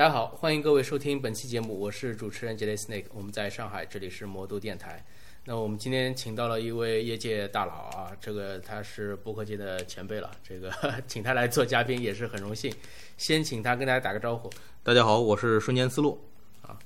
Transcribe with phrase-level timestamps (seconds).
[0.00, 5.04] 大家好，欢迎各位收听本期节目，我是主持人杰雷 Snake，我们在上海，这里是魔都电台。
[5.44, 10.72] 那我们今天请到了一位业界大佬啊，这个他是播客界的前辈了，这个
[11.06, 12.74] 请他来做嘉宾也是很荣幸。
[13.18, 14.48] 先请他跟大家打个招呼。
[14.82, 16.18] 大家好，我是瞬间思路
[16.62, 16.78] 啊。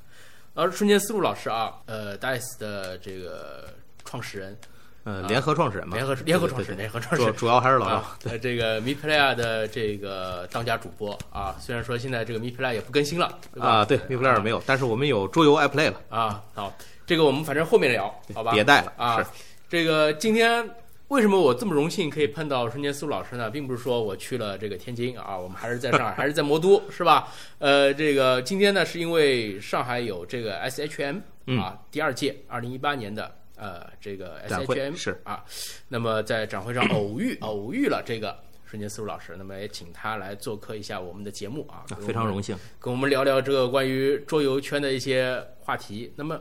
[0.54, 3.72] 而瞬间思路老师啊，呃，Dice 的这个
[4.04, 4.58] 创始人，
[5.04, 8.04] 呃，联合创始人嘛，联合联合创始人，联合创始人，主要还是老赵。
[8.24, 16.42] 呃，这个 Me Player 的这个当家主播啊，虽然说现在这个 Me Player 也不更新了啊，对，Me Player 没有，但是我们有桌游 iPlay 了啊。
[16.54, 16.74] 好，
[17.06, 18.52] 这个我们反正后面聊，好吧？
[18.52, 19.24] 别带了啊。
[19.68, 20.68] 这个今天。
[21.08, 23.50] 为什么我这么荣幸可以碰到孙坚苏老师呢？
[23.50, 27.28] 并不是说我去了这个天津啊，我们还是在上海， 还是在魔都，是吧？
[27.58, 31.20] 呃，这个今天呢，是因为上海有这个 SHM
[31.60, 35.44] 啊，第二届二零一八年的呃这个 SHM 是啊，
[35.88, 46.12] 那么在展会上 偶遇偶遇了这个瞬间思路老师，那么也请他来做客一下我们的节目啊，非常荣幸，跟我们聊聊这个关于桌游圈的一些话题。
[46.16, 46.40] 那么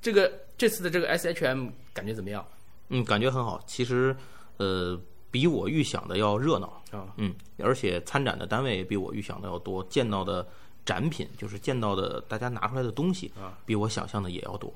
[0.00, 2.46] 这个这次的这个 SHM 感觉怎么样？
[2.88, 3.62] 嗯，感觉很好。
[3.66, 4.16] 其实，
[4.56, 4.98] 呃，
[5.30, 7.12] 比我预想的要热闹啊。
[7.16, 10.46] 嗯，而且参展的单位比我预想的要多，见到的
[10.86, 14.72] 展品就是见到的大家拿出来的东西啊，比我想象的也要多。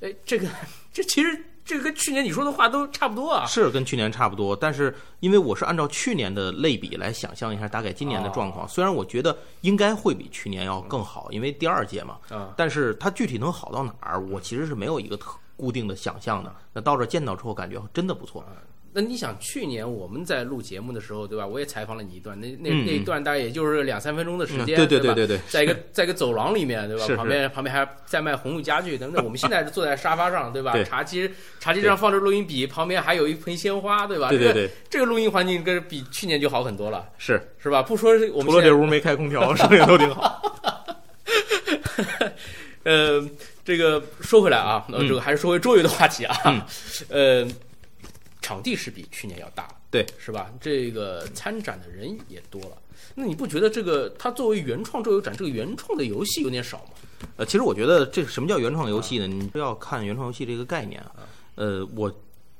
[0.00, 0.48] 哎，这个
[0.92, 3.46] 这其实这个跟去年你说的话都差不多啊。
[3.46, 12.18] 是跟去年差不多，但是因为我是按照去年的类比来想象一下大概今年的状况，虽然我觉得应该会比去年要更好，因为第二届嘛。
[12.28, 12.52] 啊。
[12.56, 15.30] 但是它具体能好到哪儿，我其实是没有一个特。
[15.58, 18.44] 固定的想象的，那到这见到之后感觉真的不错。
[18.98, 21.46] 那你想，去年我们在录节目的时候，对吧？
[21.46, 27.06] 我也采访了你一段，那那那一段大概也就是两三分钟的时间，对对对对对，在一个在一个走廊里面，对吧？
[27.14, 29.22] 旁边旁边还在卖红木家具等等。
[29.22, 30.82] 我们现在是坐在沙发上，对吧？
[30.84, 31.30] 茶几
[31.60, 34.30] 茶几上放着录音笔，旁边还有一盆鲜花，对吧？
[34.30, 37.82] 对对对，这个录音环境跟比去年就好很多了，是是吧？
[37.82, 40.42] 不说我们除了这屋没开空调，声音都挺好。
[42.84, 43.22] 呃。
[43.66, 46.64] 这个说回来啊，那这个还是说回桌游的话题啊，
[47.08, 47.44] 呃，
[48.46, 50.52] 场地是比去年要大，对，是吧？
[50.60, 52.78] 这个参展的人也多了，
[53.12, 56.90] 那你不觉得这个它作为原创桌游展，这个原创的游戏有点少吗？
[57.38, 59.26] 呃，其实我觉得这什么叫原创游戏呢？
[59.26, 61.26] 你不要看原创游戏这个概念啊，
[61.56, 62.08] 呃，我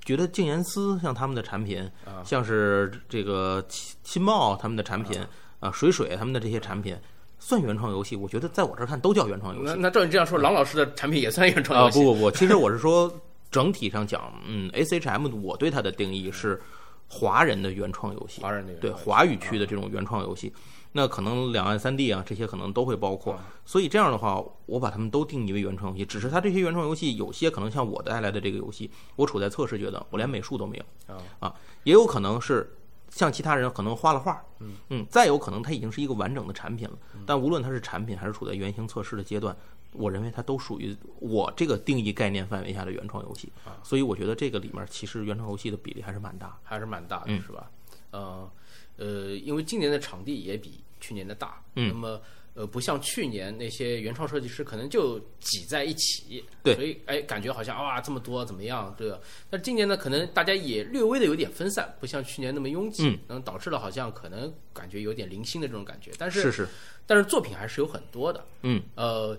[0.05, 1.89] 觉得静言思像他们的产品，
[2.25, 3.65] 像是这个
[4.03, 5.21] 新茂他们的产品
[5.61, 6.97] 啊，水水他们的这些产品。
[7.39, 9.67] 算原创游戏，我觉得在我这儿看都叫原创游戏。
[9.69, 12.01] 那那照你这样说，郎老师的产品也算原创游戏？
[12.01, 13.13] 啊不不不，其实我是说
[13.57, 16.61] 整体上讲，嗯，S H M 我对它的定义是
[17.09, 20.53] 华人的原创游戏，华人的对华语区的这种原创游戏。
[20.93, 23.35] 那可能两岸三地啊，这些可能都会包括。
[23.65, 26.05] 所以这样的话，我把他们都定义为原创游戏。
[26.05, 32.71] 只是它这些原创游戏有些可能像我带来的这个游戏，我处在测试阶段，我连美术都没有啊，也有可能是。
[33.09, 36.99] 像其他人可能画了画，嗯嗯，再有可能它已经是一个完整的产品了。
[37.25, 39.57] 但无论它是产品还是处在原型测试的阶段，
[39.99, 43.51] 我认为它都属于我这个定义概念范围下的原创游戏。
[43.83, 47.71] 所以我觉得这个里面其实原创游戏的比例还是蛮大，还是蛮大的，是吧？
[48.11, 48.51] 呃
[48.97, 52.21] 呃，因为今年的场地也比去年的大，那么。
[52.57, 58.95] 呃，不像去年那些原创设计师可能就挤在一起，对，所以哎，感觉好像哇这么多怎么样？
[58.97, 59.19] 对吧？
[59.51, 66.11] 但今年呢，可能大家也略微的有点分散，不像去年那么拥挤，嗯，导致了好像可能感觉有点零星的这种感觉。
[66.17, 66.69] 但是是是，
[67.07, 69.39] 但是作品还是有很多的，嗯，呃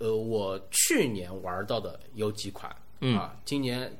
[0.00, 2.70] 呃，我去年玩到的有几款，
[3.16, 3.96] 啊，今年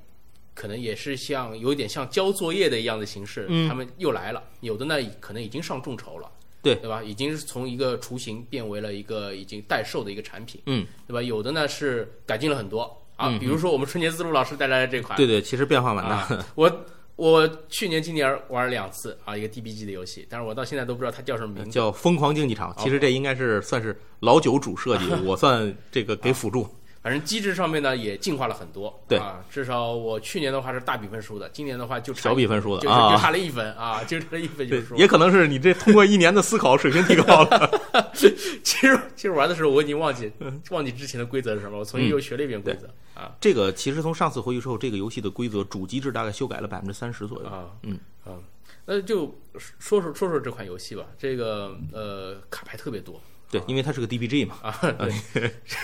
[0.55, 6.29] 可能也是像有点像交作业的一样的形式，他们又来了，有的呢可能已经上众筹了。
[6.63, 7.03] 对对吧？
[7.03, 11.23] 已经是从一个雏形变为了一个已经待售的一个产品，嗯，对吧？
[11.23, 12.83] 有的呢是改进了很多
[13.17, 16.45] 啊，比如说我们春节自路老师带来的这款，对对，其实变化蛮大。
[16.55, 16.71] 我
[17.21, 22.73] 我去年今年玩了两次啊，一个 DBG 的游戏，但是我到现在都不知道它叫什么名字，叫《疯狂竞技场》。
[22.83, 26.67] 其实这应该是算是老九主设计， 我算这个给辅助。
[27.03, 34.95] 反正机制上面呢也进化了很多，对啊，至少我去年的话是大比分输的，今年的话就小比分输的，就就差了一分啊，就差了一分就输。
[34.97, 37.81] 也可能是你这通过一年的思考水平提高了。
[38.13, 40.31] 其实其实玩的时候我已经忘记
[40.71, 43.35] 忘记之前的规则是什么，我重新又学了一遍规则啊。
[43.41, 48.37] 这个其实从上次回去之后，这个游戏的规则主机制大概修改了百分之三十左右啊，嗯啊，
[48.85, 53.19] 那就说说说说这款游戏吧，这个呃卡牌特别多。
[53.51, 54.79] 对，因为它是个 DBG 嘛啊，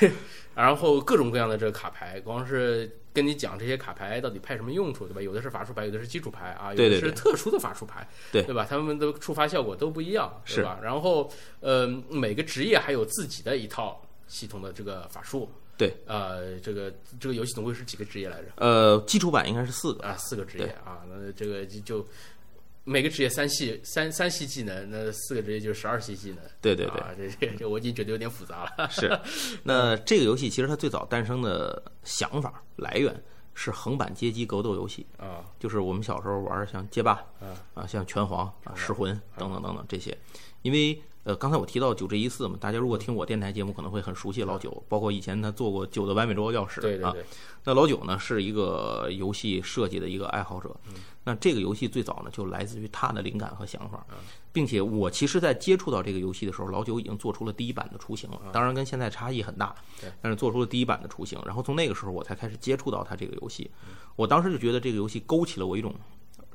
[0.00, 0.10] 对，
[0.54, 5.20] 然后各种各样的这个卡牌，光是跟你讲这些卡牌到底派什么用处，对吧？
[5.20, 8.64] 有的是法术牌，有的是基础牌啊，有的是特殊的法术牌，对对吧？
[8.68, 10.78] 他们的触发效果都不一样，是吧？
[10.82, 11.28] 然后
[11.60, 18.44] 呃，每个职业还有自己的一套系统的这个法术，对，呃，这个这个游戏总共是几个职业来着？
[18.56, 22.06] 呃，基础版应该是四个啊，四个职业啊，那这个就。
[22.88, 26.38] 每个职业三系三三系技能，那四个职业就是十二系技能。
[26.60, 28.88] 对对对，啊，这这这我已经觉得有点复杂了。
[28.88, 29.10] 是。
[29.64, 33.12] 那这个游戏其实它最早诞生的想法来源
[33.54, 40.16] 是横版街机格斗游戏，啊就是我们小时候玩的像街霸啊啊，像拳皇啊、噬魂等等等等这些。
[40.66, 47.14] 因为呃，刚才我提到九这一四嘛，大家如果听我电台节目可能会很熟悉老九，包括以前他做过《九的完美钥匙》啊。
[47.62, 50.74] 那老九呢是一个游戏设计的一个爱好者，
[51.22, 54.04] 那这个游戏最早呢就来自于他的灵感和想法，
[54.52, 63.70] 并且我其实在接触到这个游戏的时候，老九已经做出了第一版的雏形了，当然跟现在差异很大对，但是做出了第一版的雏形，然后从那个时候我才开始接触到他这个游戏，
[64.16, 65.94] 我当时就觉得这个游戏勾起了我一种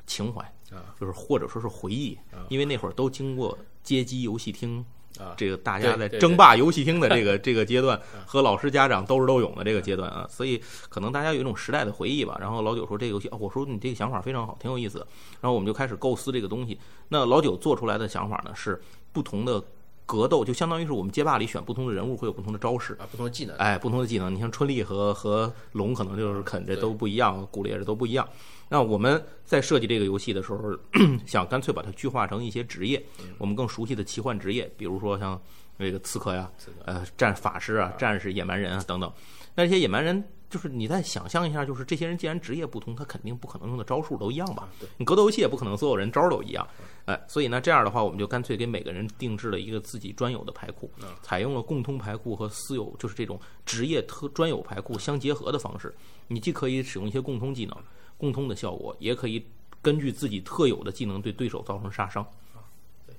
[0.06, 2.18] 情怀，啊就是或者说是回忆，
[2.50, 4.86] 因为那会儿都经过街机游戏厅。
[5.20, 12.38] 啊这个大家在争霸游戏厅的这个 这个阶段，和老师家长斗智斗勇的这个阶段啊，所以可能大家有一种时代的回忆吧。
[12.40, 15.06] 然后老九说这个游戏，哦，我说你这个想法非常好，挺有意思。
[15.42, 16.80] 然后我们就开始构思这个东西。
[17.10, 18.82] 那老九做出来的想法呢，是
[19.12, 19.62] 不同的
[20.06, 23.56] 格斗，就相当于是我们街霸里选不同的人物会有不同的招式，啊，不同的技能。
[23.58, 24.34] 哎，不同的技能。
[24.34, 28.28] 你像春丽和和龙可能就是啃这都不一样，骨裂这都不一样。
[28.70, 30.78] 那我们在设计这个游戏的时候，
[31.26, 33.04] 想干脆把它具化成一些职业，
[33.38, 35.40] 我们更熟悉的奇幻职业，比如说像
[35.78, 36.50] 那个刺客呀，
[36.86, 39.12] 呃，战法师啊、战士、野蛮人啊等等。
[39.56, 44.68] 那这些野蛮人，就是你再想象一下，就是这些人既然职业不同，他肯定不可能用的招数都一样吧？
[44.80, 46.68] 对，你格斗游戏也不可能所有人招都一样，
[47.06, 50.92] 哎，所以呢，这样的话，我们就干脆给每个人定制了一个自己专有的牌库，
[51.24, 55.96] 采用了共通牌库和私有，就是这种职业特专有牌库相结合的方式。
[56.28, 57.78] 你既可以使用一些共通技能、
[58.18, 59.46] 共通的效果，也可以
[59.82, 62.26] 根据自己特有的技能对对手造成杀伤，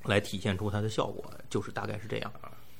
[0.05, 2.32] 来体现出它的效果，就是大概是这样。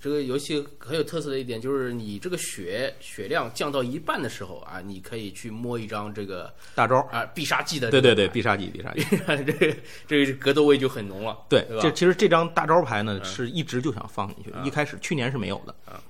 [0.03, 9.05] 这个游戏很有特色的一点就是，你这个血血量降到一半的时候啊，你可以去摸一张这个大招，啊必杀技的对对对，必杀技，必杀技。
[9.47, 9.77] 这个
[10.09, 11.39] 这个格斗味就很浓了。
[11.49, 16.03] 对，这其实这张大招牌呢是一直就想放进去，一开始去年是没有的，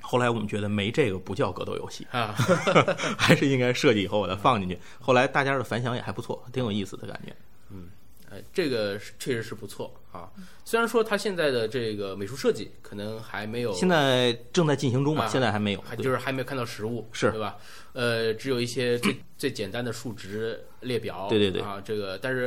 [0.00, 2.32] 后来我们觉得没这个不叫格斗游戏，啊，
[3.18, 4.78] 还是应该设计以后把它放进去。
[5.00, 7.34] 后来大家的反响也还不错，挺有意思的感觉。
[7.72, 7.88] 嗯
[8.30, 10.30] 哎，这个确实是不错啊。
[10.64, 15.80] 虽然说他现在的这个美术设计可能还没有，现在正在进行中嘛，啊现在还没有。
[15.80, 17.56] 还就是还没有看到实物，是对吧？
[17.92, 22.44] 呃，只有一些最最简单的数值列表，对对对啊，这个但是。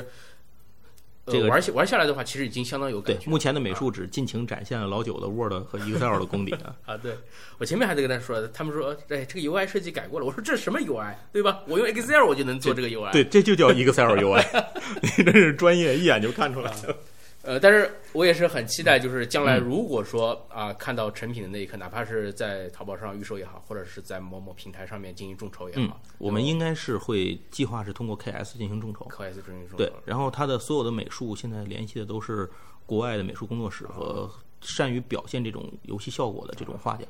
[1.24, 3.26] 呃这个玩下玩下来的话，其实已经相当有感觉。
[3.26, 6.76] 对目前的美术只尽情展现了老九的 Word 和 Excel 的功底啊。
[6.88, 7.16] 啊，对
[7.60, 10.26] 我前面还在跟他说，他们说，哎，这个 UI 设计改过了。
[10.26, 11.62] 我说这是什么 UI，对吧？
[11.68, 13.12] 我用 Excel 我就能做这个 UI。
[13.12, 14.44] 对，这就叫 Excel UI，
[15.16, 16.96] 你真是专业，一眼就看出来了。
[17.44, 29.06] 呃，但是我也是很期待，就是将嗯来如果说啊、看到成品的那一刻，哪怕是在淘宝上预售也好，或者是在某某平台上面进行众筹也嗯好，，我们应该是会计划是通过 KS 进行众筹。
[29.06, 29.78] ，KS 进行众筹。
[29.78, 32.50] 对，然后它的所有的美术现在联系的都是
[32.86, 34.30] 国外的美术工作室和
[34.62, 37.06] 善于表现这种游戏效果的这种画家。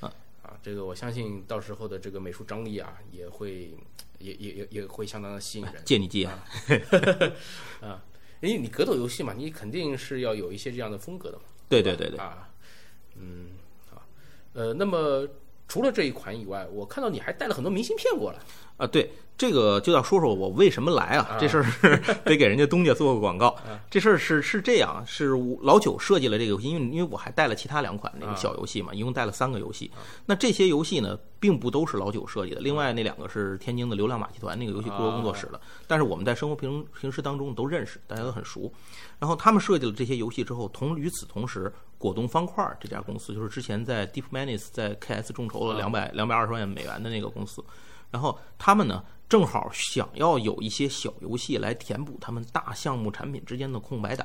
[0.00, 0.10] 啊，
[0.42, 3.74] 啊这个我相信到时候的这个美术张力啊，也会
[4.18, 5.82] 也也也也会相当的吸引人。
[5.84, 6.30] 借你吉言，
[7.82, 8.02] 啊，
[8.40, 11.44] 因为你格斗游戏嘛，你肯定是要有一些这样的风格的嘛。
[11.68, 12.48] 对对对对，啊，
[13.16, 13.50] 嗯，
[13.90, 14.04] 啊，
[14.52, 15.26] 呃，那么
[15.66, 18.38] 除了这一款以外，我看到你还带了很多明信片过来。
[18.76, 21.36] 啊，对，这个就要说说我为什么来啊。
[21.38, 23.56] 这事儿是 得给人家东家做个广告。
[23.88, 29.88] 这事儿是是这样，是我老九设计了这个游戏，因为因为我还带了其他两款那个小游戏嘛，一共带了三个游戏。
[30.26, 35.60] 那这些游戏呢，并不都是老九设计的，另外那两个是天津的流量马戏团那个游戏工作室的。
[35.86, 38.72] 但是我们在生活平平时当中都认识，大家都很熟。
[39.20, 47.64] 然后他们设计了这些游戏之后，同与此同时，果冻方块这家公司就是之前在 Deep Manis 在 KS 众筹了两百两百二十万美元的那个公司。
[48.14, 54.24] 然后他们呢，正好想要有一些小游戏来填补他们大项目产品之间的空白档。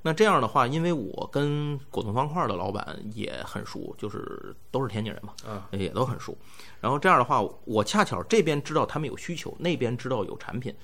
[0.00, 5.34] 那这样的话，因为我跟果冻方块的老板也很熟，就是都是天津人嘛，
[5.72, 6.34] 也都很熟。
[6.80, 10.74] 然后这样的话，我恰巧这边知道他们有需求，那边知道有产品，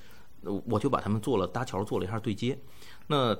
[0.43, 2.55] 呃我就把他们做了搭桥，做了一下对接。
[3.07, 3.35] 那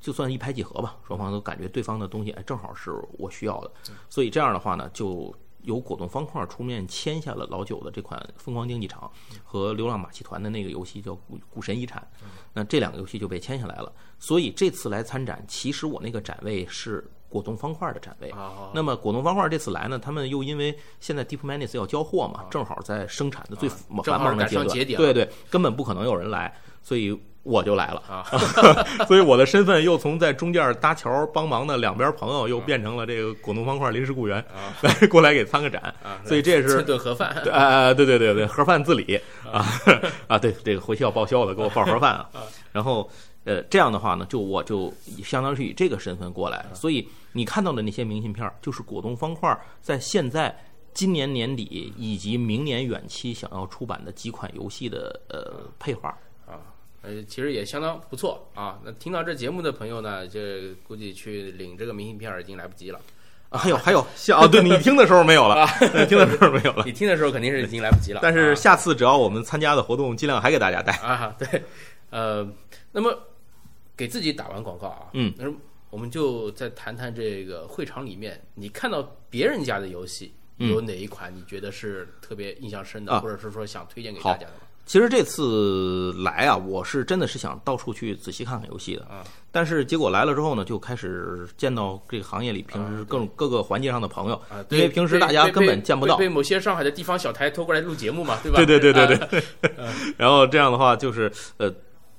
[0.00, 3.70] 就算一拍即合吧，双方都感觉对方的东西哎正好是我需要的，
[4.08, 5.32] 所以这样的话呢，就
[5.62, 9.10] 由果冻方块出面签下了老九的这款《疯狂竞技场》
[9.44, 12.06] 和《流浪马戏团》的那个游戏叫《股股神遗产》，
[12.52, 13.92] 那这两个游戏就被签下来了。
[14.18, 18.30] 所以这次来参展，其实我那个展位是果冻方块的展位。
[18.30, 28.02] 啊，那么果冻方块这次来呢，他们又因为现在 Deep Manis 要交货嘛，正好在生产的最繁忙的阶段，上节点对对，根本不可能有人来，所以我就来了。
[28.08, 28.22] 啊，
[29.06, 34.44] 所以我的身份又从在中间搭桥帮忙的两边朋友，又变成了这个果冻方块临时雇员，
[34.80, 35.82] 来 过来给参个展。
[36.02, 37.36] 啊，所以这也是蹭顿盒饭。
[37.42, 39.20] 对啊，对对对对，盒饭自理
[39.50, 39.66] 啊
[40.28, 42.28] 啊，对，这个回去要报销的，给我报盒饭啊。
[42.70, 43.10] 然后
[43.44, 44.92] 呃，这样的话呢，就我就
[45.24, 50.56] 相当于是以这个身份过来，所以你看到的那些明信片，就是果冻方块在现在
[50.94, 56.16] 今年年底以及明年远期想要出版的几款游戏的呃配画。
[57.02, 58.78] 啊，呃，其实也相当不错啊。
[58.84, 63.00] 那听到这节目的朋友呢，这估计去领这个明信片已经来不及了。
[63.50, 66.84] 啊还有还有，像哦，对你听的时候没有了，对听的时候没有了。
[66.86, 68.20] 你听的时候肯定是已经来不及了。
[68.22, 70.92] 但是啊下次只要我们参加的活动，尽量还给大家带。
[70.94, 71.62] 啊，对，
[72.08, 72.48] 呃，
[72.90, 73.14] 那么
[73.96, 75.44] 给自己打完广告啊，嗯，那
[75.90, 80.32] 我们就再谈谈这个会场里面你看到别人家的游戏。
[80.58, 84.60] 有哪一款你觉得是特别印象深的，或者是说想推荐给大家的吗？
[84.84, 89.02] 其实这次来啊，我是真的是想到处去仔细看看游戏的。
[89.04, 89.22] 啊
[89.54, 96.26] 但是结果来了之后呢，就开始见到这个行业里平时各种各个环节上的朋友，啊，因为平时大家根本见不到被。
[96.26, 98.56] 某些上海的地方小台拖过来录节目嘛，对吧？
[98.56, 99.44] 对对对对啊对。
[100.16, 101.70] 然后这样的话，就是呃，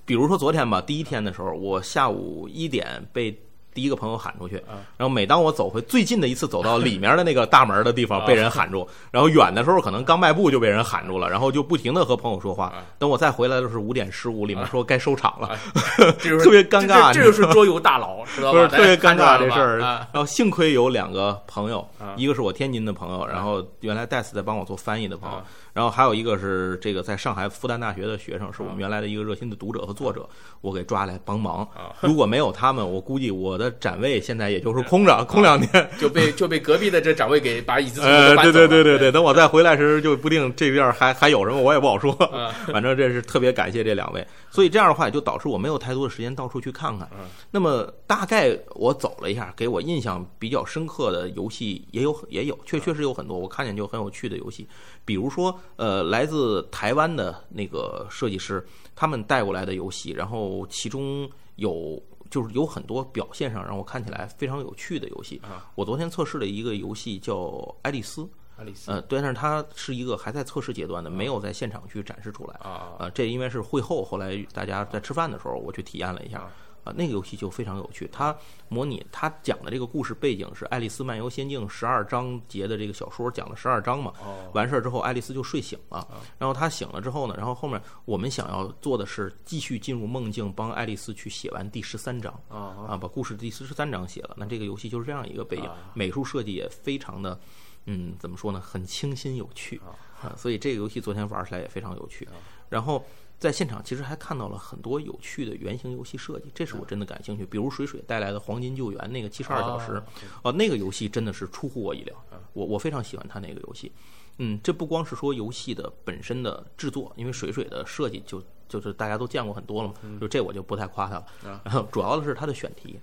[0.05, 3.36] 比如说昨天吧，第一天的时候，我下午一点被
[3.74, 4.80] 第一个朋友喊出去，啊。
[4.98, 8.25] 然后每当我走回最近的一次走到里面的那个大门的地方，啊。
[8.25, 12.65] 被人喊住，然后远的时候可能刚迈步就被人喊住了，然后就不停的和朋友说话。
[12.68, 12.84] 啊。
[12.98, 15.50] 等我再回来的时候五点十五，里面说该收场了，
[16.20, 18.68] 特别尴尬这就是桌游大佬，知道吧？
[18.68, 19.82] 特别尴尬这事儿。
[19.82, 20.08] 啊。
[20.13, 30.27] 然后幸亏有两个朋友啊，一个是我天津的朋友，然后原来戴斯在帮我做翻译的朋友啊，然后还有一个是这个在上海复旦大学的学生，是我们原来的一个热心的读者和作者，
[30.62, 31.63] 我给抓来帮忙。
[31.74, 31.92] 啊。
[32.01, 35.89] 如果没有他们，我估计我的展位现在也就是空着，空两天。
[36.00, 42.12] 就被就被隔壁的这展位给把椅子对搬走了对对对对，等我再回来时，就不定这边还还有什么，我也不好说。
[42.25, 47.08] 啊 反正这是特别感谢这两位，所以这样的话也就导致我没有太多的时间到处去看看。
[47.13, 54.67] 嗯那么大概我走了一下，给我印象比较深刻的游戏也有也有，确确实有很多，我看见就很有趣的游戏，
[55.05, 58.65] 比如说呃来自台湾的那个设计师
[58.96, 62.01] 他们带过来的游戏，然后其中有。
[62.34, 65.70] 就是有很多表现上让我看起来非常有趣的游戏啊。
[65.75, 67.36] 我昨天测试了一个游戏叫
[67.84, 68.22] 《爱丽丝》，
[68.58, 72.56] 爱丽丝呃，对，但是它是一个还在测试阶段的，没有在现场去展示出来。
[72.56, 76.50] 啊呃，这因为是会后，后来大家在吃饭的时候，我去体验了一下
[76.84, 76.92] 啊。
[76.92, 78.36] 啊，那个游戏就非常有趣，它
[78.68, 84.13] 模拟它讲的这个故事背景是《爱丽丝漫游仙境》十二章节的这个小说，讲了十二章嘛。
[84.22, 86.08] 哦完事儿之后，爱丽丝就睡醒了。
[86.38, 92.34] 然后她醒了之后呢，然后后面我们想要做的是继续进入梦境，帮爱丽丝去写完第十三章。
[92.50, 94.36] 啊啊，把故事第四十三章写了。
[94.38, 97.40] 那这个游戏就是这样一个背景啊，美术设计也非常的，
[97.86, 99.80] 嗯，怎么说呢，很清新有趣
[100.22, 100.36] 啊。
[100.36, 102.28] 所以这个游戏昨天玩起来也非常有趣。
[102.70, 103.06] 然后
[103.44, 107.46] 在现场其实还看到了很多有趣的原型游戏设计，这是我真的感兴趣。
[107.46, 110.04] 比如水水带来的《黄金救援》那个七十二小时哦，
[110.44, 112.16] 哦，那个游戏真的是出乎我意料，
[112.54, 113.92] 我我非常喜欢它那个游戏。
[114.38, 121.26] 嗯，这不光是说游戏的本身的制作，因为水水的设计就就是大家都见过很多了嘛，就这我就不太夸他了。
[121.66, 122.98] 然后主要的是它的选题，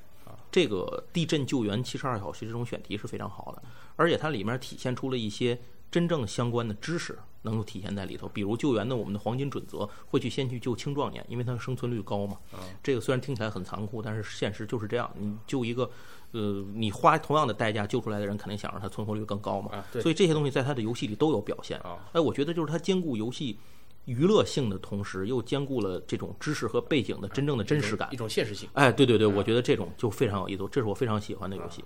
[0.51, 3.63] 这个地震救援七十二小时这种选题是非常好的，
[3.97, 12.37] 而且它里面体现出了一些真正相关的知识能够体现在里头，比如救援的我们的黄金准则会去先去救青壮年，因为它生存率高嘛。
[12.83, 15.91] 这个虽然听起来很残酷，但是现实就是这样，你救一个。
[16.33, 19.85] 呃，你花同样的代价救出来的人，肯定想让他存活率更高嘛。
[19.95, 21.77] 所以这些东西在他的游戏里都有表现。
[21.81, 23.59] 啊哎，我觉得就是他兼顾游戏
[24.05, 28.17] 娱乐性的同时，又兼顾了这种知识和背景的真正的真实感一。
[28.17, 28.69] 种现实性。
[28.75, 31.85] 哎，对对对，我觉得这种就非常有意思，这是我非常喜欢的游戏。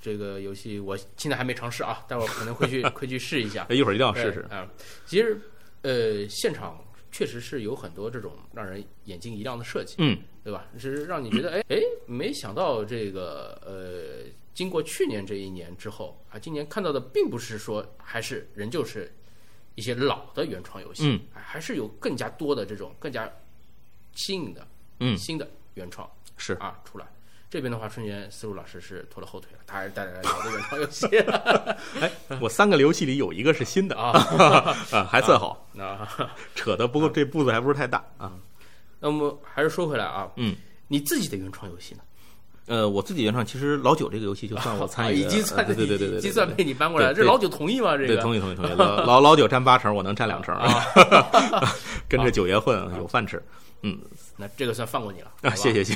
[0.00, 3.66] 这个游戏我现在还没尝试啊， 待会儿可能会去 会去试一下。
[3.68, 4.40] 哎一会儿一定要试试。
[4.50, 4.68] 啊、
[5.06, 5.40] 其实
[5.82, 10.66] 呃，现场确实是有很多这种让人眼睛一亮的设计，嗯，对吧？
[10.78, 19.12] 是让你觉得哎哎，没想到这个呃，经过去年这一年之后啊，今年看到的并不是说还是仍旧是
[19.76, 23.30] 一些老的原创游戏，嗯哎还是有更加多的这种更加
[24.14, 24.66] 新颖的、
[25.00, 27.06] 嗯新的原创是啊出来。
[27.52, 31.06] 这边的话，春节思路老师是拖了后腿了，他还是带来了老的原创游戏
[32.00, 34.12] 哎，我三个游戏里有一个是新的啊。
[34.90, 35.98] 啊，还算好， 那
[36.54, 38.32] 扯的不过这步子还不是太大啊。
[39.00, 40.56] 那么还是说回来啊，嗯，
[40.88, 42.00] 你自己的原创游戏呢？
[42.68, 47.98] 呃，我自己原创其实老九这个游戏就算我参与已经算呃对对对对，已经算被你搬过来这老九同意吗？
[47.98, 48.72] 这对，个同意同意同意。
[48.80, 50.82] 老老老九占八成，我能占两成，啊
[52.08, 53.44] 跟着九爷混有饭吃。
[53.82, 53.98] 嗯
[54.38, 55.94] 那这个算放过你了，啊，谢谢谢。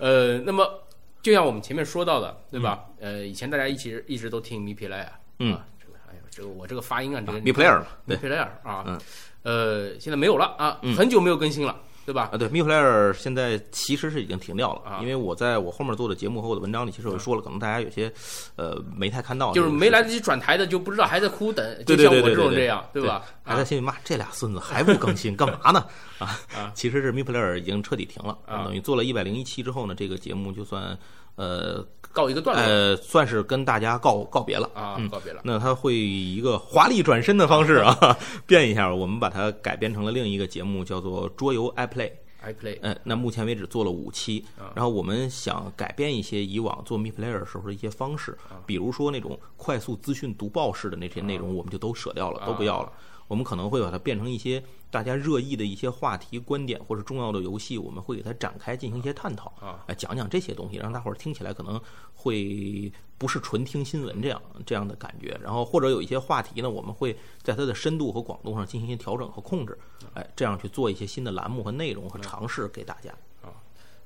[0.00, 0.82] 呃，那么
[1.22, 2.86] 就像我们前面说到的，对吧？
[2.98, 9.00] 嗯呃，以前大家一起一直都听 Mi Play 啊，嗯啊，这个哎呀，这个我这个发音啊，这个 Mi Player 嘛，Mi 对 Player 啊嗯，
[9.42, 11.76] 呃，现在没有了啊，嗯很久没有更新了。
[12.10, 12.28] 对对吧？
[12.32, 18.12] 啊，对，Mi Player 现在其实是已经停掉了，啊因为我在我后面做的节目和我的文章里，其实我说了，可能大家有些
[18.56, 23.22] 呃没太看到，就是没来得及转台的就不知道，还在哭等，就像我这种这样，对吧？
[23.44, 25.84] 啊还在心里骂这俩孙子还不更新，干嘛呢？
[26.18, 30.98] 啊啊，其实是 Mi Player 已经彻底停了，啊等于做了一百零一期之后呢，这个节目就算
[31.40, 34.68] 呃告一个段落呃算是跟大家告告别了。
[34.74, 35.40] 啊，嗯告别了。
[35.44, 38.16] 那他会以一个华丽转身的方式啊，
[38.46, 42.12] 变一下，我们把它改编成了另一个节目，叫做桌游 iPlay。
[42.42, 52.90] iPlay 嗯，那目前为止做了五期，啊然后我们想改变一些以往做 Mi Player 时候的一些方式，啊比如说那种快速资讯读报式的那些内容，我们就都舍掉了，都不要了。
[53.30, 54.60] 我们可能会把它变成一些
[54.90, 61.80] 大家热议的一些话题、观点或者重要的游戏，我们会给它展开进行一些探讨，啊来讲讲这些东西，让大伙儿听起来可能
[62.12, 65.38] 会不是纯听新闻这样这样的感觉。
[65.40, 69.78] 然后或者有一些话题呢，我们会在它的深度和广度上进行一些调整和控制，
[70.14, 73.12] 哎，这样去做一些新的栏目和内容和尝试给大家。
[73.42, 73.54] 啊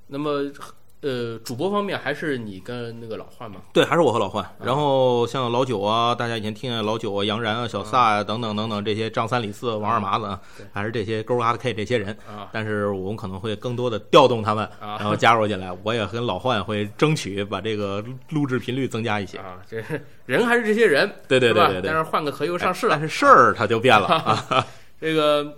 [0.07, 0.53] 那么
[1.05, 3.61] 呃，主播方面还是你跟那个老焕吗？
[3.75, 4.43] 对，还是我和老焕。
[4.65, 10.41] 然后像老九啊，大家以前听见老九啊、杨然啊、小撒啊等等等等这些张三李四、王二麻子啊，
[10.73, 12.17] 还是这些勾嘎的 K 这些人。
[12.27, 15.71] 啊但是我们可能会更多的调动他们，啊然后加入进来。
[15.83, 19.37] 我也跟老焕会争取把这个录制频率增加一些。
[19.37, 19.83] 啊，这
[20.25, 24.67] 人还是这些人，对对对对对但是换个壳又上市了但，是事儿它就变了啊。
[24.99, 25.55] 这个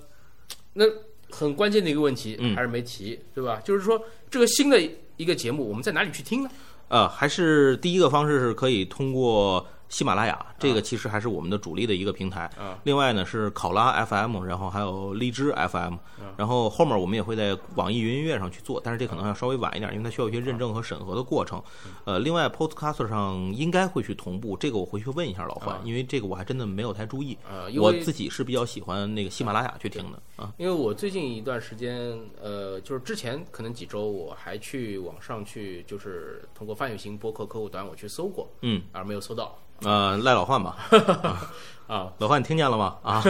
[0.73, 0.85] 那
[1.31, 3.61] 很关键的一个问题嗯还是没提，对吧？
[3.63, 4.81] 就是说这个新的
[5.17, 6.51] 一个节目，我们在哪里去听呢？
[6.89, 12.51] 呃，还是第一个方式是可以通过喜马拉雅，这个其实还是我们的主力的一个平台。
[12.59, 15.95] 啊另外呢是考拉 FM，然后还有荔枝 FM，
[16.37, 21.63] 然后后面我们也会在网易云音乐上去做，但是这可能要稍微晚一点，因为它需要一些认证和审核的过程。
[22.05, 27.37] 呃，另外 Podcast 上应该会去同步，这个我回去问一下老啊焕，因为这个我还真的没有太注意。
[27.49, 30.53] 啊，我自己是比较喜欢那个喜马拉雅去听的啊。
[30.59, 40.77] 因为我最近一段时间，呃，就是之前可能几周，我还去网上去，就是通过范有型播客客户端我去搜过，嗯，而没有搜到呃，赖老焕吧，
[41.87, 42.13] 啊。
[42.19, 42.97] 老范你听见了吗？
[43.03, 43.23] 啊，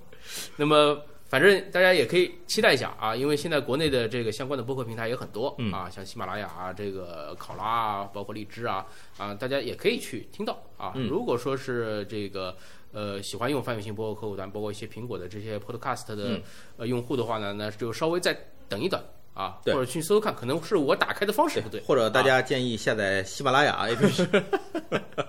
[0.56, 0.96] 那么
[1.28, 8.86] 反正大家也可以期待一下啊，因为现在国内的这个相关的播客平台也很多、嗯啊，像喜马拉雅啊、这个考拉啊，包括荔枝啊
[9.18, 10.92] 啊，大家也可以去听到啊。
[10.94, 12.56] 嗯如果说是这个
[12.92, 16.42] 呃喜欢用范有型播客客户端，包括一些苹果的这些 Podcast 的、嗯
[16.78, 18.34] 呃用户的话呢，那就稍微再
[18.68, 18.98] 等一等
[19.34, 25.24] 啊，或者去搜搜看，可能是我打开的方式不对，或者大啊家建议下载喜马拉雅 APP。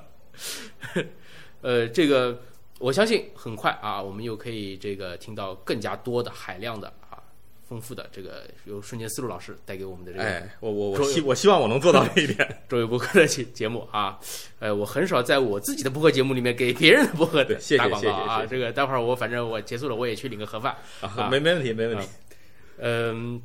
[1.61, 2.41] 呃，这个
[2.79, 7.21] 我相信很快啊，我们又可以这个听到更加多的海量的啊
[7.67, 12.63] 丰富的这个由瞬间思路老师带给我们的这个哎，我我我希我希望我能做到这一点。
[12.67, 14.17] 周围播客的节节目啊，
[14.59, 18.45] 呃，我很少在我自己的播客节目里面给别人的播客对谢谢打广告啊。
[18.45, 20.75] 这个待会儿我反正我结束了，我也去领个盒饭。
[21.01, 22.07] 啊，没没问题，没问题。
[22.77, 23.39] 嗯，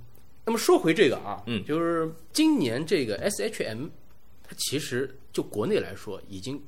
[0.45, 3.91] 那么说回这个啊，嗯就是今年这个 SHM，
[4.43, 6.63] 它其实就国内来说，已经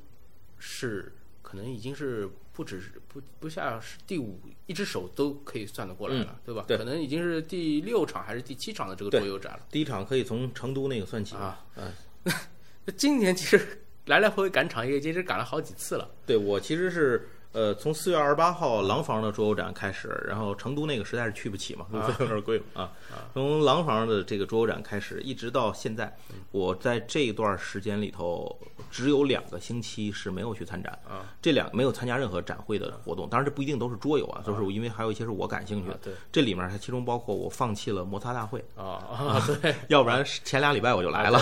[0.59, 6.65] 是可能已经是不只是不不下是第五一只手都可以算得过来了，对吧？
[6.67, 11.65] 对可能已经是第六场还是第七场的这个对桌游展了第一场可以从成都那个算起啊。
[11.75, 11.91] 嗯，
[12.85, 16.09] 那今年其实来来回回赶场也其实赶了好几次了。
[16.25, 22.91] 对我其实是呃从四月二十八号廊坊的桌游展开始，然后成都那个实在是去不起嘛，路费有点贵嘛啊。
[23.33, 26.15] 从廊坊的这个桌游展开始，一直到现在，
[26.51, 28.55] 我在这一段时间里头
[28.91, 33.27] 只有两个星期是没有去参展啊，这两没有参加任何展会的活动。
[33.29, 35.93] 当然这不一定都是桌游啊，就是因为还有一些是我感兴趣的。
[35.93, 41.41] 啊对这里面它其中包括我放弃了摩擦大会，啊啊，对，要不然前俩礼拜我就来了。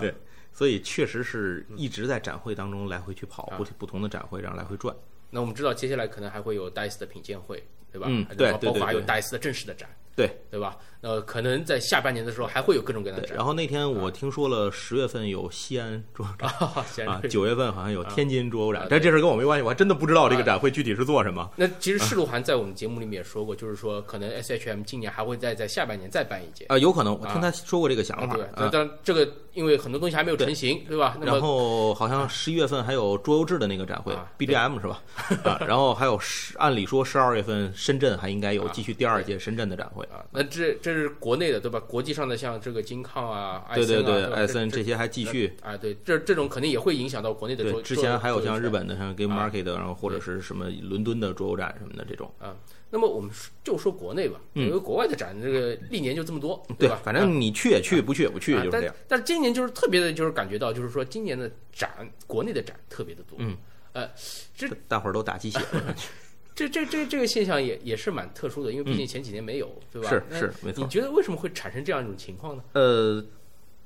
[0.00, 0.14] 对，
[0.52, 4.94] 所以确实是一直在展会当中来回去跑，啊不不同的展会，然后来回转。
[5.30, 8.06] 那我们知道接下来可能还会有 DICE 的品鉴会，对吧？
[8.36, 10.76] 对对包括还有对 DICE 的正式的展，对对吧？
[11.00, 13.36] 呃，可能在下半年的时候还会有各种各样的，展。
[13.36, 16.32] 然后那天我听说了，十月份有西安桌游
[16.96, 21.50] 展啊，九月份好像有天津桌游啊展，但这事儿跟我没关系，我还真的不知道这个展会具体是做什么。
[21.56, 26.66] 那其实世路涵在我们节目里面也说过，就是说可能 SHM 今年还会再在下半年再办一届。
[26.66, 31.16] 啊，有可能，我听他说过这个想法啊对，但这个因为很多东西还没有成型，对吧？
[31.18, 35.02] 那然后好像十一月份还有桌游制的那个展会啊，BGM 是吧？
[35.42, 40.01] 啊，然后还有十，按理说十二月份深圳还应该有啊继续第二届深圳的展会。
[40.06, 41.80] 啊，那这这是国内的，对吧？
[41.80, 45.52] 国际上的像这个金抗啊、艾对对对，艾森这这些还继续。
[45.62, 47.74] 啊，对，这这种肯定也会影响到国内的桌。
[47.74, 52.32] 对，之前还有像日本的像 Game 啊 Market，然后或者是什么伦敦的桌游展什么的这种。
[52.38, 52.56] 啊。
[52.94, 53.30] 那么我们
[53.64, 58.94] 就说国内吧，嗯因为国外的展这个历年就这么多，对吧？，反正你去也去，不去也不去，啊就是这样。
[59.08, 61.90] 但是今年就是特别的，就是感觉到，就是说今年的展，
[62.26, 63.38] 国内的展特别的多。
[63.40, 63.56] 嗯，
[63.94, 64.06] 呃，
[64.54, 65.94] 这大伙儿都打鸡血了。
[66.54, 70.08] 这这这这个现象也也是蛮特殊的，因为毕竟前几年没有，对吧？
[70.08, 72.62] 是是没错你觉得为什么会产生这样一种情况呢？
[72.74, 73.24] 呃，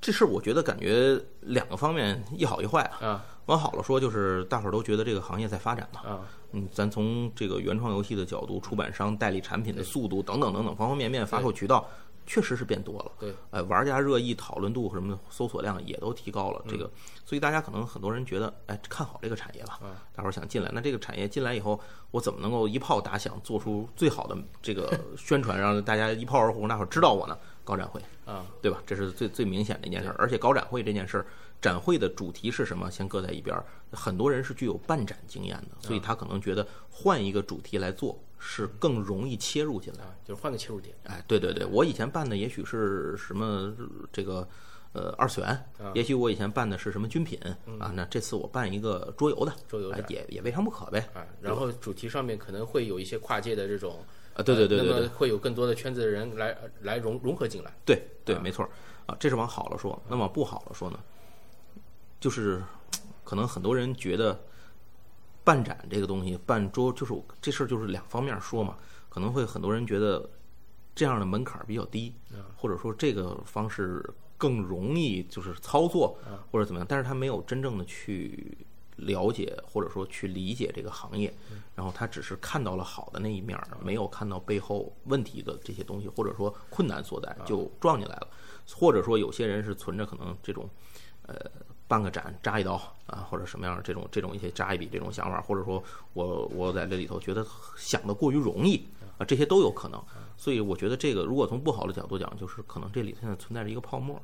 [0.01, 3.07] 这事儿我觉得感觉两个方面，一好一坏啊。
[3.07, 6.01] 啊往好了说，就是大伙儿都觉得这个行业在发展嘛。
[6.01, 11.89] 啊嗯，咱从这个原创游戏的角度，出版商代理产品的速度等等等等方方面面，发售渠道
[12.27, 13.13] 确实是变多了。
[13.21, 16.65] 对，呃，玩家热议、讨论度什么的搜索量也都提高了。
[16.69, 16.91] 这个，
[17.25, 20.71] 所以大家可能很多人觉得，哎，看好这个产业吧，嗯大伙儿想进来。
[20.75, 27.39] 那这个产业进来以后，我怎么能够一炮打响，做出最好的这个 宣传，让大家一炮而红，大伙儿知道我呢？
[27.65, 28.81] 搞展会，啊对吧？
[28.87, 30.15] 这是最最明显的一件事儿。
[30.19, 31.27] 而且搞展会这件事儿，
[31.61, 32.89] 展会的主题是什么？
[32.91, 33.65] 先搁在一边儿。
[33.91, 40.05] 很多人是具有办展经验的，所以他可能觉得换一个主题来做是更容易切入进来。
[40.05, 40.95] 啊，就是换个切入点。
[41.05, 43.75] 哎，对对对，我以前办的也许是什么
[44.13, 44.47] 这个
[44.93, 47.39] 呃二次元，也许我以前办的是什么军品
[47.79, 51.09] 啊，那这次我办一个桌游的，桌游哎也也未尝不可呗。
[51.15, 57.73] 啊，然后主题上面可能会有一些跨界的这种啊，对对对对呃那么会有更多的圈子的人来来融融合进来。
[57.85, 58.71] 对对，没错儿
[59.07, 60.01] 啊，这是往好了说。
[60.09, 60.99] 那往不好了说呢，
[62.21, 62.63] 就是
[63.25, 64.39] 可能很多人觉得
[65.47, 68.77] 办展这个东西，办桌就是这事儿就是两方面说嘛，
[69.09, 70.29] 可能会很多人觉得
[70.93, 72.13] 这样的门槛儿比较低，
[72.57, 74.05] 或者说这个方式
[74.37, 76.19] 更容易就是操作
[76.51, 78.59] 或者怎么样，但是他没有真正的去
[78.97, 81.33] 了解或者说去理解这个行业，
[81.77, 88.29] 然后他只是看到了好的那一面儿，没有看到背后问题的这些东西，或者说困难所在，就撞进来了，
[88.75, 90.69] 或者说有些人是存着可能这种
[91.23, 91.37] 呃。
[91.89, 92.75] 办个展扎一刀
[93.07, 97.47] 啊，或者什么样儿这种这种一些扎一笔这种想法，或者说我我在这里头觉得
[97.77, 98.87] 想的过于容易
[99.19, 100.03] 啊，这些都有可能。
[100.37, 104.21] 所以我觉得这个如果从不好的角度讲，就是可能这里现在存在着一个泡沫。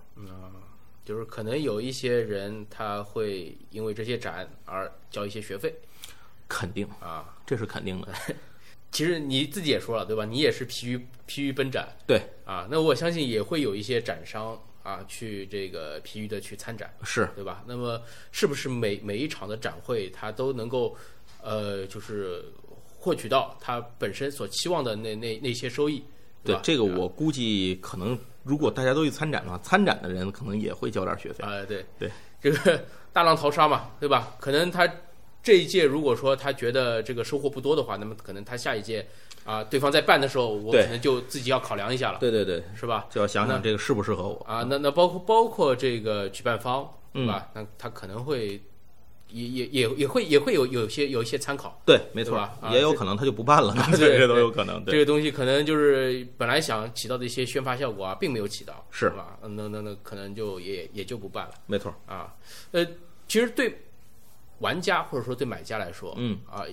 [1.05, 5.75] 就是可能有一些人他会因为这些展而交一些学费
[6.49, 7.35] 肯定，啊。
[7.45, 8.09] 这是肯定的。
[8.93, 10.25] 其实你自己也说了，对吧？
[10.25, 12.69] 你也是疲于疲于奔展对，啊。
[12.71, 17.63] 那我相信也会有一些展商啊去这个疲于的去参展，是对吧？
[17.67, 20.97] 那么是不是每每一场的展会，它都能够
[21.43, 22.45] 呃，就是
[22.99, 25.99] 获取到它本身所期望的那那那些收益？
[25.99, 26.07] 吧
[26.45, 31.45] 对这个，我估计可能如果大家都去参展的话，参展的人可能也会交点学费。
[31.45, 34.35] 啊、对对，这个大浪淘沙嘛，对吧？
[34.41, 34.93] 可能他
[35.43, 39.05] 这一届如果说他觉得这个收获不多的话，那么可能他下一届
[39.45, 43.07] 啊，对方在办的时候，我可能就自己要考量一下了，对对对，是吧？
[43.11, 44.45] 就要想想这个适不适合我。
[44.47, 47.49] 啊，那那包括包括这个举办方，对嗯吧？
[47.55, 48.61] 那他可能会
[49.31, 51.81] 也也也也会也会有有些有一些参考。
[51.85, 54.77] 对，没错吧，啊也有可能他就不办了， 对这这都有可能。
[54.85, 59.39] 这对，个东西可能就是本来想起到的一些宣发效果啊，并没有起到，是吧？
[59.43, 61.93] 嗯那那那可能就也也就不办了没错。
[62.07, 62.33] 啊。
[62.71, 62.87] 呃，
[63.27, 63.77] 其实对
[64.63, 66.65] 玩家或者说对买家来说，嗯啊，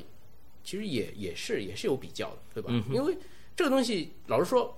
[0.64, 2.70] 其实也也是也是有比较的，对吧？
[2.72, 3.18] 嗯因为
[3.56, 4.74] 这个东西，老实说，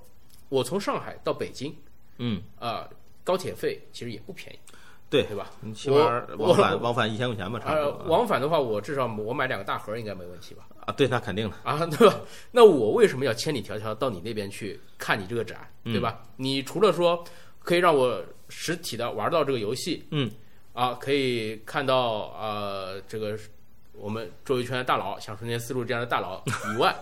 [0.50, 1.76] 我从上海到北京
[2.18, 2.90] 嗯，啊，
[3.24, 4.60] 高铁费其实也不便宜，
[5.10, 5.52] 对对吧？
[5.62, 5.96] 你起码
[6.38, 8.08] 我往返往返一千块钱吧，差不呃，多。
[8.08, 10.68] 往返的话，我至少我买两个大盒应该没问题吧？
[10.86, 11.56] 啊，对，那肯定的。
[11.64, 12.22] 啊， 对吧？
[12.52, 16.24] 那我为什么要千里迢迢到你那边去看你这个展，嗯对吧？
[16.38, 17.24] 你除了说
[17.60, 20.32] 可以让我实体的玩到这个游戏，嗯，
[20.74, 23.38] 啊，可以看到呃这个
[23.94, 26.42] 我们周围圈的大佬，像春天思路这样的大佬
[26.74, 26.96] 以外，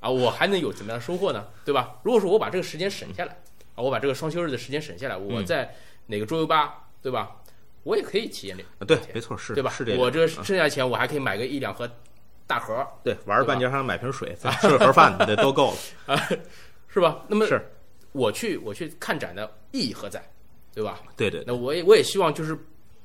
[0.00, 1.46] 啊，我还能有怎么样的收获呢？
[1.64, 1.98] 对吧？
[2.02, 3.32] 如果说我把这个时间省下来，
[3.74, 5.74] 啊，我把这个双休日的时间省下来，我嗯在
[6.06, 7.36] 哪个桌游吧，对吧？
[7.84, 9.70] 我也可以体验这个，啊，对，没错，是对吧？
[9.70, 10.02] 是这个。
[10.02, 11.88] 我这剩下钱，我还可以买个一两盒
[12.46, 15.72] 大盒，对玩儿半截儿还买瓶水， 再吃个盒饭，这都够
[16.06, 16.18] 了。
[16.88, 17.22] 是吧？
[17.28, 17.60] 那么是，
[18.12, 20.22] 我去我去看展的意义何在，
[20.74, 20.98] 对吧？
[21.16, 22.58] 对对，那我也我也希望就是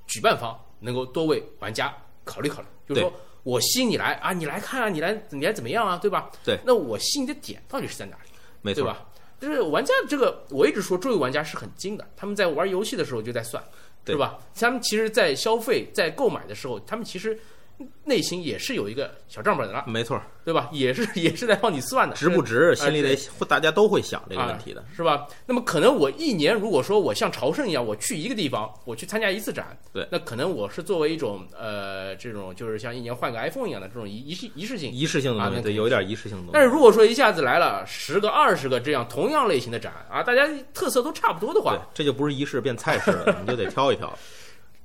[0.10, 1.96] 举办方能够多为玩家
[2.26, 6.30] 考虑考虑，就是说我吸引你来啊，你来看啊，你来你来怎么样啊，对吧？
[6.44, 9.06] 对，那我吸引的点到底是在哪里，没错，对吧？
[9.40, 13.64] 就是玩家这个，我一直说桌游玩家是很精的，他们在玩游戏的时候就在算，
[14.04, 14.38] 对是吧？
[14.54, 17.40] 他们其实，在消费、在购买的时候，他们其实
[18.04, 20.70] 内心也是有一个小账本的了，没错，对吧？
[20.74, 23.16] 也是 也是在帮你算的，值不值，啊心里得
[23.48, 24.84] 大家都会想这个问题的。
[24.96, 25.28] 是吧？
[25.46, 34.92] 那么可能我一年如果说我像朝圣一样，我去一个地方，我去参加一次展，对，那可能我是作为一种呃这种就是像一年换个 iPhone 一样的这种仪仪式仪式性。
[34.92, 36.52] 仪式性的东西，对，有一点仪式性的东西。
[36.54, 44.12] 但是如果说一下子来了十个、二十个这样同样类型的展啊，大家特色都差不多的对话，，这就不是仪式变菜式了， 你就得挑一挑。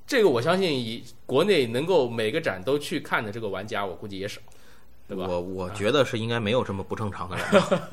[0.07, 4.39] 这个我相信以国内能够每个展都去看的这个玩家，我估计也少，
[5.07, 5.25] 对吧？
[5.27, 7.89] 我我觉得是应该没有这么不正常的人吧，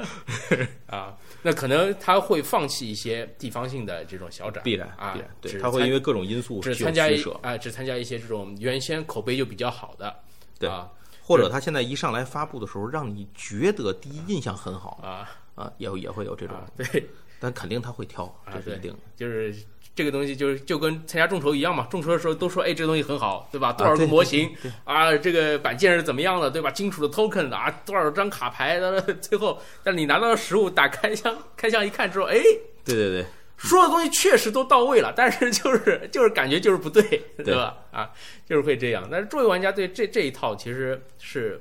[0.96, 10.14] 啊，那可能他会放弃一些地方性的这种小展，必然啊必然，，对，他会因为各种因素去只参加一啊，只参加一些这种原先口碑就比较好的，
[10.59, 10.90] 对啊，
[11.22, 15.29] 或或者他现在一上来发布的时候，让你觉得第一印象很好啊。
[15.55, 17.07] 啊，也也会有这种，啊，对
[17.42, 18.98] 但肯定他会挑，这是一定的。
[19.16, 19.52] 就是
[19.96, 23.72] 这个东西就是就跟参加众筹一样嘛，众筹的时候都说哎这个东西很好，对吧？
[23.72, 24.48] 多少个模型
[24.85, 26.70] 啊，这个板件是怎么样的，对吧？
[26.70, 32.40] 金属的 token 啊，多少张卡牌的，最后但你拿到实物打开箱开箱一看之后，哎，
[32.85, 33.26] 对对对，
[33.57, 37.02] 说的东西确实都到位了，但是就是就是感觉就是不对，
[37.38, 37.76] 对吧？
[37.90, 38.11] 啊，
[38.46, 39.07] 就是会这样。
[39.11, 41.61] 但是作为玩家对这这一套其实是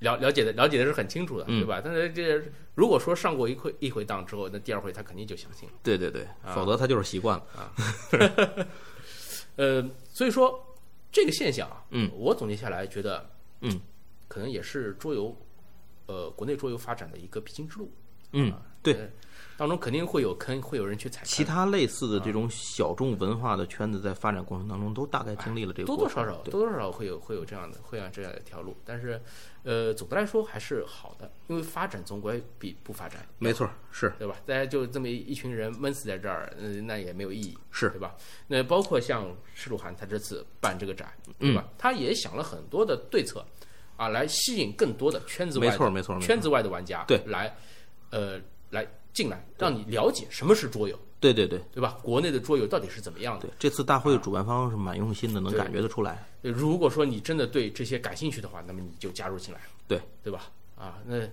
[0.00, 1.80] 了了解的了解的是很清楚的，嗯对吧？
[1.82, 2.42] 但是这
[2.74, 5.74] 如果说上过一回一回当之后，那第二回他肯定就相信了。
[5.82, 7.72] 对对对，啊否则他就是习惯了啊。
[9.56, 10.76] 呃，所以说
[11.12, 13.80] 这个现象啊，嗯，我总结下来觉得，嗯，
[14.28, 15.36] 可能也是桌游，
[16.06, 17.92] 呃，国内桌游发展的一个必经之路。
[18.32, 19.08] 嗯，对，呃
[19.60, 21.22] 当中肯定会有坑，会有人去踩。
[21.22, 29.20] 其他类似的这种小众文化的圈子，在发展过程当中都大概经历了这个多多少少多多少少会有会有这样的会有这样一条路，但是
[29.62, 34.36] 呃，总的来说还是好的，因为发展总归比不发展，没错，是对吧？
[34.46, 38.16] 大家就这么一群人闷死在这儿，呃，那也没有意义，是对吧？
[38.46, 41.68] 那包括像施鲁涵他这次办这个展，对嗯吧？
[41.76, 43.44] 他也想了很多的对策
[43.98, 47.54] 啊，来吸引更多的圈子没错没错圈子外的玩家对来
[48.08, 51.98] 呃来进来，让你了解什么是桌游，对对对对吧？
[52.02, 53.46] 国内的桌游到底是怎么样的？
[53.46, 56.26] 对，这次大会主办方是蛮用心的，能感觉得出来。
[56.42, 60.50] 对如果说你真的对这些感兴趣的话，那么你就加入进来，对对吧？
[60.76, 61.28] 啊，那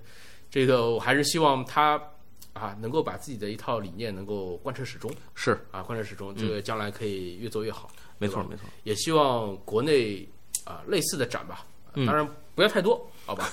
[0.49, 2.01] 这个我还是希望他
[2.53, 7.89] 啊能够把自己的一套理念能够贯彻始终是，啊，贯彻始终，这个将来可以越做越好。
[8.17, 8.63] 没错没错。
[8.83, 10.27] 也希望国内
[10.65, 13.47] 啊类似的展吧，嗯当然不要太多，好吧？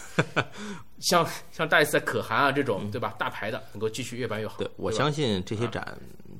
[0.98, 3.14] 像像大 S 在可汗啊这种，对吧？
[3.18, 4.54] 大牌的能够继续越办越好。
[4.56, 5.94] 嗯对，我相信这些展，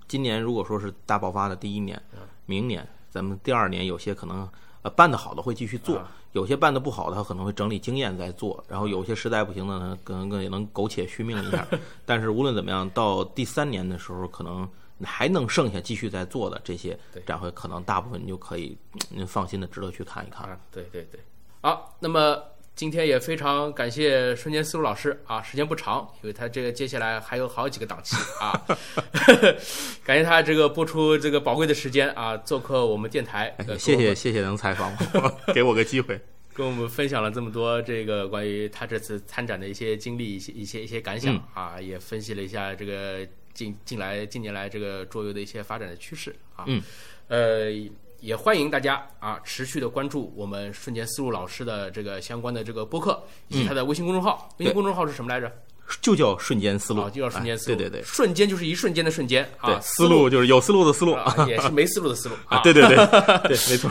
[0.09, 2.01] 今年如果说是大爆发的第一年，
[2.47, 4.49] 明年咱们第二年有些可能
[4.81, 11.67] 呃办得好的会继续做啊，有些办得不好的他可能会整理经验再做，然后有些实在不行的呢，可能也能苟且续命一下。
[12.07, 14.67] 但是无论怎么样，到第三年的时候，可能
[15.03, 18.75] 还能剩下继续在做的这些展会，可能大部分你就可以
[19.11, 20.49] 您放心的值得去看一看。
[20.49, 21.21] 啊，对对对，
[21.61, 22.43] 好，那么
[22.77, 28.53] 今天也非常感谢瞬间思路老师啊，时间不长，因为他这个接下来还有好几个档期啊，
[30.05, 36.21] 感谢他这个播出这个宝贵的时间啊，做客我们电台，谢谢谢谢能采访我， 给我个机会。
[36.53, 46.65] 跟我们分享了这么多这个关于他这次参展的一些经历、一些一些一些感想、嗯啊，也分析了一下这个近近来近年来这个桌游的一些发展的趋势啊。
[46.69, 46.81] 嗯，
[47.27, 47.71] 呃，
[48.25, 54.49] 也欢迎大家啊持续的关注我们瞬间思路老师的这个相关的这个播客以及他的微信公众号。
[54.57, 55.53] 微信公众号是什么来着？
[56.01, 57.75] 就叫瞬间思路，啊，就叫瞬间思路。
[57.75, 62.63] 哎对对对瞬间就是一瞬间的瞬间啊，对，思路就是有思路的思路啊，也是没思路的思路 啊。
[62.63, 62.97] 对对对
[63.47, 63.91] 对，没错。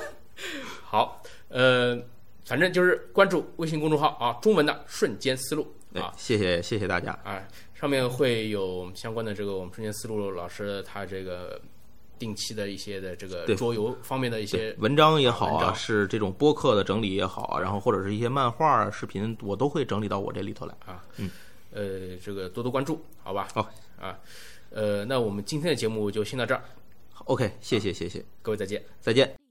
[0.82, 1.98] 好，呃，
[2.46, 7.12] 反正就是关注微信公众号啊，中文的瞬间思路对啊，谢谢谢谢大家。
[7.22, 7.38] 啊，
[7.74, 11.60] 上面会有相关的这个我们瞬间思路老师他这个
[12.22, 20.72] 定期的一些的这个桌游方面的一些，文章也好啊，是这种播客的整理也好啊，然后或者是一些漫画啊、视频，我都会整理到我这里头来。
[20.86, 21.28] 啊，嗯
[21.72, 23.48] 呃，这个多多关注，好吧？
[23.52, 23.68] 好
[24.00, 24.16] 啊，
[24.70, 26.62] 呃，那我们今天的节目就先到这儿
[27.24, 28.80] ，OK，谢谢谢谢，各位再见。
[29.00, 29.41] 再见。